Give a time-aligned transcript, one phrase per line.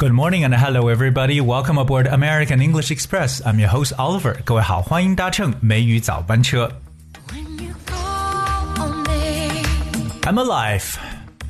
[0.00, 1.40] Good morning and hello everybody.
[1.40, 3.42] Welcome aboard American English Express.
[3.44, 4.36] I'm your host Oliver.
[4.44, 6.70] 各位好，欢迎搭乘美语早班车。
[7.30, 9.62] When you call on me,
[10.22, 10.94] I'm alive.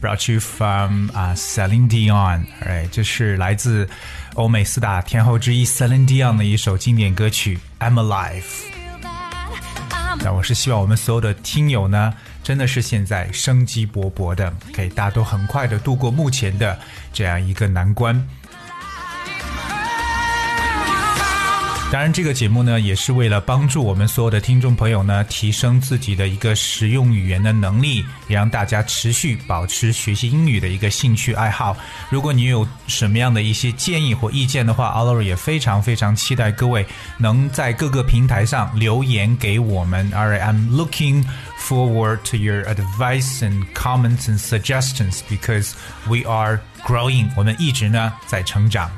[0.01, 2.47] Brought you from 啊、Celine Dion.
[2.63, 3.89] Alright，这是来自
[4.35, 8.43] 欧美四大天后之一 Celine Dion 的一首经典歌曲《I'm Alive》。
[8.43, 12.13] feel that I'm 那我是希望我们所有的听友呢，
[12.43, 16.79] 真的是现在生机勃勃的，可以大家都很快的度过目前的
[17.13, 18.27] 这样一个难关。
[21.92, 27.98] 当然，这个节目呢，也是为了帮助我们所有的听众朋友呢，提升自己的一个实用语言的能力，
[28.30, 31.76] 也让大家持续保持学习英语的一个兴趣爱好。
[32.10, 40.10] 如果你有什么样的一些建议或意见的话，Oliver 也非常非常期待各位能在各个平台上留言给我们。
[40.14, 41.26] Alright, I'm looking
[41.60, 45.74] forward to your advice and comments and suggestions because
[46.08, 47.30] we are growing.
[47.36, 48.90] 我们一直呢在成长。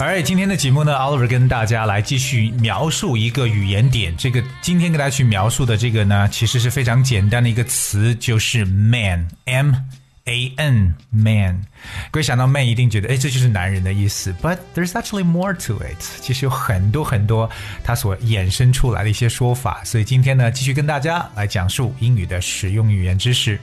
[0.00, 4.14] 而今天的节目呢，Oliver 跟大家来继续描述一个语言点。
[4.16, 9.74] 这个今天跟大家去描述的这个呢，其实是非常简单的一个词，就是 man，m
[10.24, 11.62] a n man。
[12.10, 14.34] 各位想到 man 一定觉得，哎，这就是男人的意思。
[14.42, 16.02] But there's actually more to it。
[16.20, 17.48] 其实有很多很多
[17.84, 19.82] 它所衍生出来的一些说法。
[19.84, 23.58] 所以今天呢，继续跟大家来讲述英语的实用语言知识。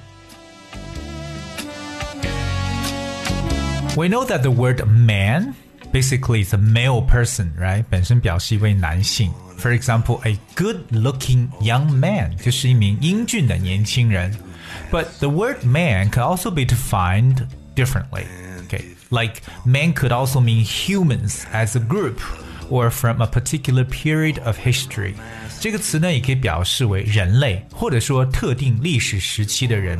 [3.95, 5.53] We know that the word man
[5.93, 7.83] basically is a male person, right?
[7.89, 9.31] 本身表示一位男性。
[9.57, 14.33] For example, a good-looking young man 就是一名英俊的年轻人。
[14.91, 18.25] But the word man can also be defined differently.
[18.67, 22.19] Okay, like man could also mean humans as a group
[22.69, 25.15] or from a particular period of history.
[25.59, 29.99] 这个词呢，也可以表示为人类，或者说特定历史时期的人。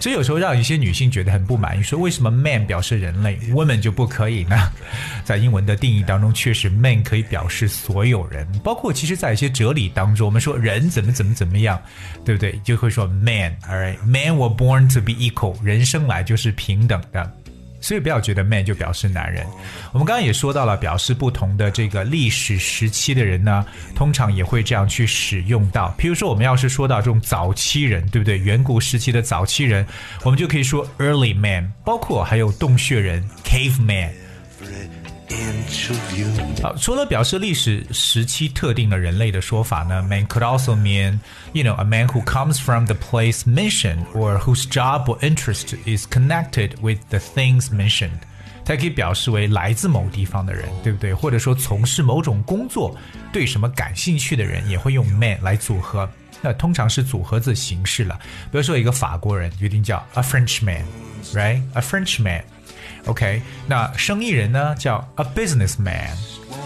[0.00, 4.56] 所以有时候让一些女性觉得很不满意，说为什么 man 表示人类，woman 就不可以呢？
[5.24, 11.80] 在英文的定义当中，确实 man 可以表示所有人，包括其实在一些哲理当中，我们说人怎么怎么怎么样，
[12.24, 12.58] 对不对？
[12.64, 17.30] 就会说 man，alright，man were born to be equal，人生来就是平等的。
[17.80, 19.44] 所以不要觉得 man 就表示男人。
[19.92, 23.64] 我们刚刚也说到了，表示不同的这个历史时期的人呢，
[23.94, 25.94] 通常也会这样去使用到。
[25.98, 28.38] 譬如说，我们要是说到这种早期人，对不对？
[28.38, 29.86] 远古时期的早期人，
[30.22, 34.10] 我们就可以说 early man，包括还有洞穴人 caveman。
[35.89, 36.27] of you.
[36.61, 41.19] 好，除了表示历史时期特定的人类的说法呢，man could also mean,
[41.53, 45.75] you know, a man who comes from the place mentioned or whose job or interest
[45.85, 48.19] is connected with the things mentioned。
[48.63, 51.13] 它可以表示为来自某地方的人，对不对？
[51.13, 52.95] 或者说从事某种工作、
[53.31, 56.09] 对什么感兴趣的人，也会用 man 来组合。
[56.41, 58.19] 那通常是组合字形式了。
[58.51, 62.41] 比如说一个法国人，决定叫 a Frenchman，right？a Frenchman。
[63.06, 66.10] OK，那生意人呢叫 a businessman，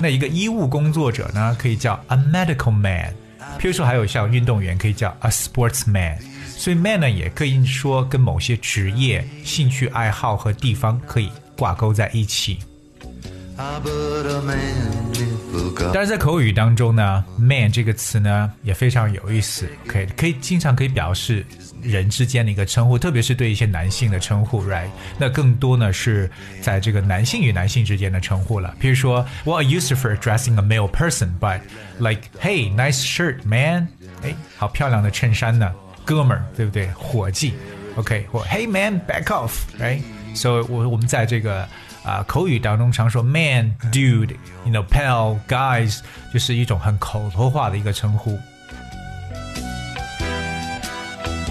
[0.00, 3.15] 那一个医务工作者呢可以叫 a medical man，
[3.59, 6.19] 譬如说还有像运动员可以叫 a sportsman，
[6.56, 12.59] 所以 man 呢也可以说跟某些职业、兴趣爱好和地方可以挂钩在一起。
[13.56, 13.81] Ah,
[15.92, 21.44] 但是在口语当中呢，man 这个词呢也非常有意思，OK，可以经常可以表示
[21.82, 24.88] 人之间的一个称呼，特别是对一些男性的称呼，right？
[25.19, 28.75] 那更多呢是在这个男性与男性之间的称呼了。
[28.78, 31.60] 比如说，Well, I used for addressing a male person, but
[31.98, 33.88] like, hey, nice shirt, man，
[34.22, 35.72] 哎，好漂亮的衬衫呢，
[36.04, 36.88] 哥们儿，对不对？
[36.94, 37.54] 伙计
[37.97, 41.69] ，OK，或 Hey man, back off，right？So 我我们在这个
[42.03, 46.00] 啊、口语当中常说 man、dude，you know pal、guys，
[46.34, 48.40] 就是一种很口头化的一个称呼。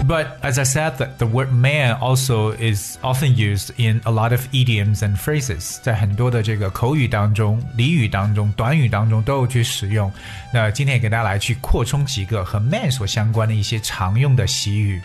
[0.07, 4.31] But as I said, the, the word man also is often used in a lot
[4.31, 10.11] of idioms and phrases，在很多的这个口语当中、俚语当中、短语当中都有去使用。
[10.51, 14.99] 那今天也给大家来去扩充几个和 man 所相关的一些常用的习语。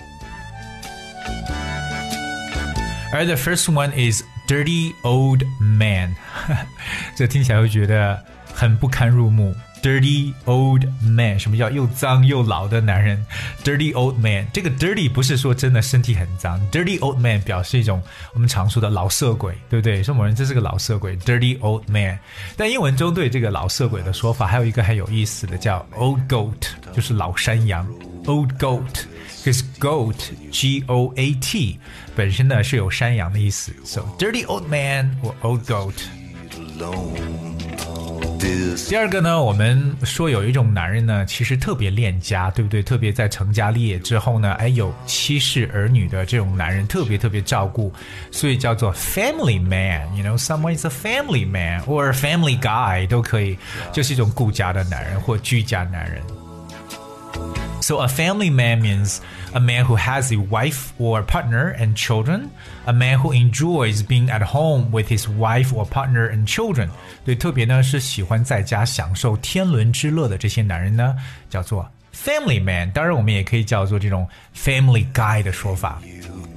[3.13, 6.16] 而 the first one is dirty old man，
[7.16, 8.20] 这听起来会觉得
[8.52, 9.56] 很不堪入目。
[9.82, 13.26] Dirty old man，什么叫又脏又老的男人
[13.64, 18.02] ？Dirty old man，这个 dirty 不是说真的身体很脏，dirty old man 表示一种
[18.34, 20.04] 我们常说的老色鬼，对不对？
[20.04, 22.20] 说某人这是个老色鬼，dirty old man。
[22.58, 27.88] 但英文中对这个老色鬼的说法还有一个很有意思的，叫 old goat，就是老山羊
[28.26, 29.06] ，old goat。
[29.43, 30.17] Because goat,
[30.51, 31.79] G O A T，
[32.17, 35.95] 本身呢是有山羊的意思，so dirty old man or old goat。
[36.79, 42.83] alone all This 第二个呢，我们说有一种男人呢，其实特别恋家，对不对？
[42.83, 47.93] 特别在成家立业之后呢，哎，有妻室儿女的这种男人，特别特别照顾，
[48.31, 53.57] 所以叫做 family man。You know, someone is a family man or a family guy 都可以，
[53.93, 56.23] 就是一种顾家的男人或居家男人。
[57.81, 59.19] So a family man means
[59.53, 62.49] a man who has a wife or partner and children,
[62.87, 66.89] a man who enjoys being at home with his wife or partner and children.
[67.27, 71.15] 对，特别呢是喜欢在家享受天伦之乐的这些男人呢，
[71.51, 72.91] 叫做 family man。
[72.93, 76.01] 当然，我们也可以叫做这种 family guy 的说法。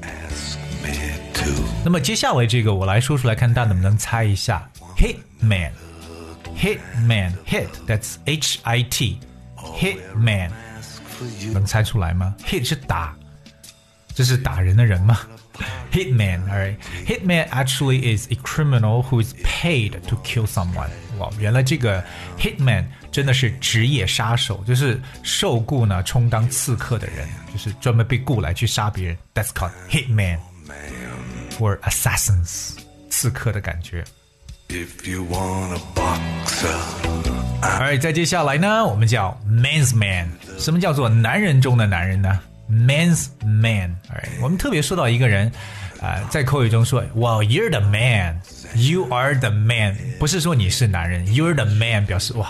[0.02, 0.94] ask me
[1.34, 4.66] to 那么接下来这个我来说出来，看大家能不能猜一下？
[4.98, 8.84] Hit man，hit man，hit that's H I
[9.80, 10.52] T，hit man。
[10.80, 11.54] ask for you.
[11.54, 12.36] 能猜出来吗？
[12.46, 13.16] Hit 是打，
[14.14, 15.20] 这是打人的人吗？
[15.92, 16.78] Hitman, alright.
[17.08, 20.90] Hitman actually is a criminal who is paid to kill someone.
[21.18, 22.04] 哇，原来这个
[22.38, 29.18] hitman 真的是职业杀手，就是受雇呢充当刺客的人，就是专门被雇来去杀别人。
[29.34, 30.38] That's called hitman
[31.60, 32.78] or assassins，
[33.10, 34.06] 刺客的感觉。
[34.68, 40.29] If you want a boxer, 而再接下来呢，我们叫 man's man。
[40.59, 42.39] 什么叫做男人中的男人呢
[42.69, 43.97] ？man's man。
[44.13, 45.51] 哎，我们特别说到一个人，
[46.01, 48.41] 啊、在口语中说，Well, you're the man,
[48.75, 52.49] you are the man，不是说你是男人，you're the man，表示哇，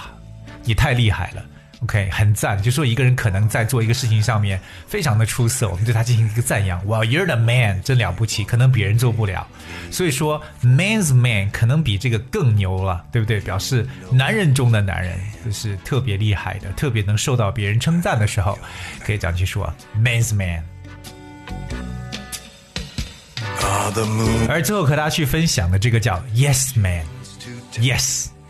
[0.64, 1.44] 你太厉害了。
[1.82, 6.80] OK，很赞，就说一个人可能在做一个事情上面非常的出色，我们对他进行一个赞扬。
[6.86, 9.46] Well, you're the man，真了不起，可能别人做不了。
[9.90, 13.40] 所以说，man's man 可能比这个更牛了，对不对？
[13.40, 18.56] 表示男人中的男人，就是特别厉害的，特别能受到别人称赞的时候，
[19.04, 20.62] 可以这样去说 man's man。
[24.48, 27.04] 而最后和大家去分享的这个叫 yes man。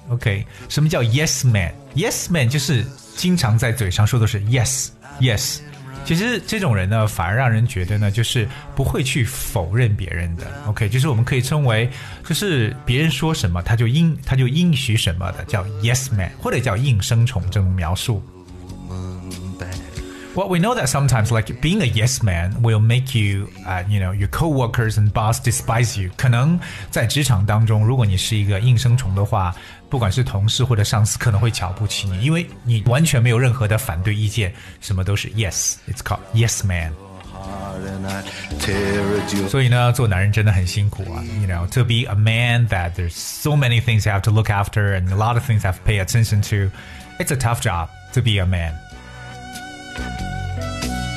[0.08, 2.84] OK，什么叫 Yes Man？Yes Man 就是
[3.16, 4.88] 经常在嘴上说的是 Yes
[5.20, 5.58] Yes。
[6.04, 10.44] 其实这种人呢，反而让人觉得呢，就是不会去否认别人的。
[10.66, 11.88] OK，就是我们可以称为，
[12.28, 18.20] 就是别人说什么他就应他就应许什么的，叫 Yes Man，或者叫应声虫这种描述。
[20.31, 20.35] bad.
[20.35, 23.99] Well, we know that sometimes, like being a yes man, will make you, uh, you
[23.99, 26.11] know, your coworkers and boss despise you.
[26.15, 26.59] 可能
[26.91, 29.55] 在职场当中，如果你是一个应声虫的话，
[29.89, 35.75] 不管是同事或者上司，可能会瞧不起你，因为你完全没有任何的反对意见，什么都是 yes.
[35.88, 36.91] It's called yes man.
[37.33, 38.23] Heart and I
[38.59, 41.23] tear at your 所以呢，做男人真的很辛苦啊。
[41.41, 44.95] You know, to be a man, that there's so many things you have to look after
[44.95, 46.71] and a lot of things you have to pay attention to.
[47.19, 48.73] It's a tough job to be a man.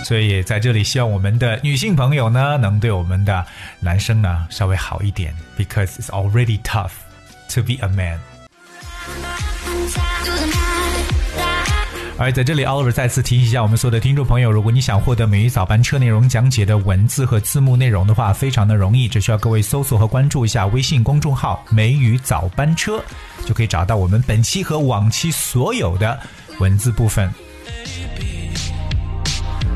[0.05, 3.43] 所以在这里，希望我们的女性朋友呢，能对我们的
[3.79, 6.91] 男生呢稍微好一点，because it's already tough
[7.51, 8.19] to be a man。
[12.19, 23.03] 而在这里，Oliver 再次提醒一下我们所有的听众朋友，如果你想获得美语早班车内容讲解的文字和字幕内容的话，非常的容易，只需要各位搜索和关注一下微信公众号“美语早班车”，
[23.43, 26.19] 就可以找到我们本期和往期所有的
[26.59, 27.27] 文字部分。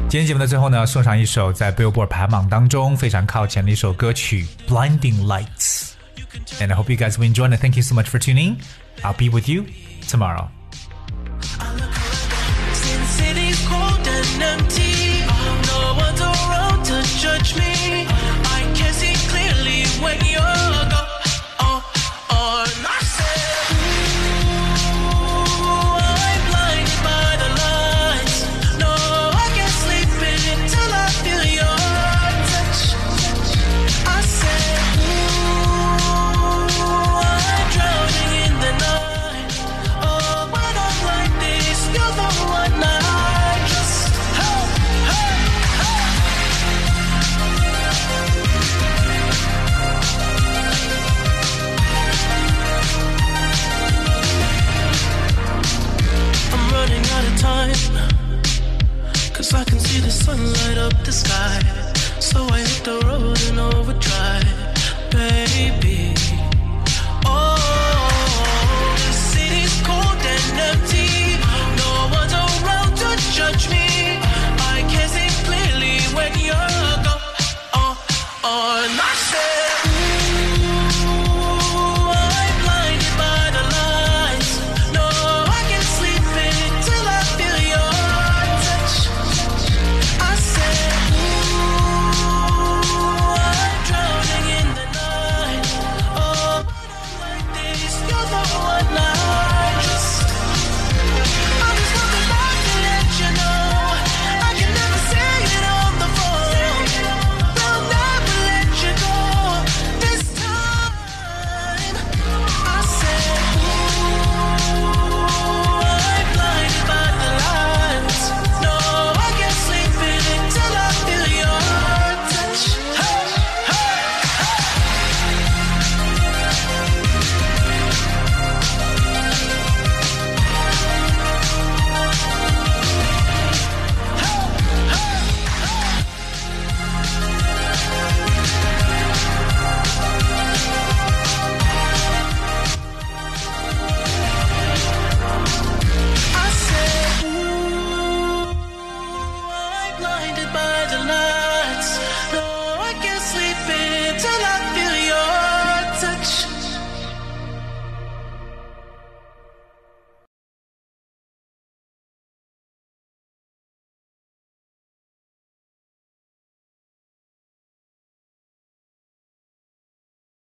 [0.08, 7.61] 今天节目的最后呢，送上一首在 Billboard 排行榜当中非常靠前的一首歌曲《Blinding Lights》。And I hope you guys will enjoy it.
[7.61, 8.56] Thank you so much for tuning.
[9.02, 9.64] I'll be with you
[10.08, 10.49] tomorrow.